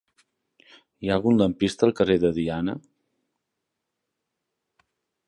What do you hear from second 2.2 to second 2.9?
de Diana?